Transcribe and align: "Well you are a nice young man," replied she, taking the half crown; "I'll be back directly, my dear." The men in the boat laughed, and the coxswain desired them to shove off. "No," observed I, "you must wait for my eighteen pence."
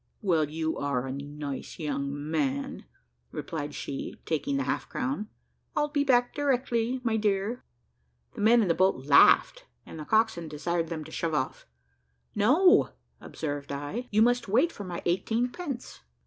"Well 0.23 0.49
you 0.49 0.79
are 0.79 1.05
a 1.05 1.11
nice 1.11 1.77
young 1.77 2.11
man," 2.31 2.85
replied 3.31 3.75
she, 3.75 4.19
taking 4.25 4.57
the 4.57 4.63
half 4.63 4.89
crown; 4.89 5.29
"I'll 5.75 5.89
be 5.89 6.03
back 6.03 6.33
directly, 6.33 6.99
my 7.03 7.17
dear." 7.17 7.63
The 8.33 8.41
men 8.41 8.63
in 8.63 8.67
the 8.67 8.73
boat 8.73 9.05
laughed, 9.05 9.67
and 9.85 9.99
the 9.99 10.05
coxswain 10.05 10.47
desired 10.47 10.87
them 10.87 11.03
to 11.03 11.11
shove 11.11 11.35
off. 11.35 11.67
"No," 12.33 12.89
observed 13.19 13.71
I, 13.71 14.07
"you 14.09 14.23
must 14.23 14.47
wait 14.47 14.71
for 14.71 14.83
my 14.85 15.03
eighteen 15.05 15.49
pence." 15.51 15.99